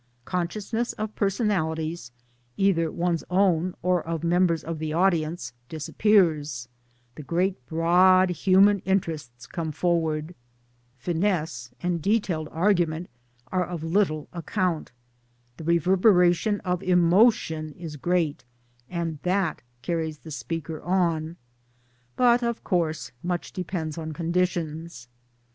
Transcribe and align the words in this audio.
Consciousness 0.25 0.93
of 0.93 1.13
personalities 1.13 2.11
either 2.57 2.91
one's 2.91 3.23
own 3.29 3.75
or 3.83 4.01
of 4.01 4.23
members 4.23 4.63
of 4.63 4.79
the 4.79 4.91
audience 4.91 5.53
disappears; 5.69 6.67
the 7.13 7.21
great 7.21 7.63
broad 7.67 8.31
human 8.31 8.79
interests 8.79 9.45
come 9.45 9.71
forward; 9.71 10.33
finesse 10.97 11.69
and 11.83 12.01
detailed 12.01 12.49
argu 12.49 12.87
ment 12.87 13.11
are 13.51 13.63
of 13.63 13.83
little 13.83 14.27
account; 14.33 14.91
the 15.57 15.63
reverberation 15.63 16.61
of 16.61 16.81
emotion 16.81 17.71
is 17.73 17.95
great, 17.95 18.43
and 18.89 19.19
that 19.21 19.61
carries 19.83 20.17
the 20.17 20.31
speaker 20.31 20.81
on; 20.81 21.37
but 22.15 22.41
of 22.41 22.63
course 22.63 23.11
much 23.21 23.53
depends 23.53 23.99
on 23.99 24.13
conditions. 24.13 25.07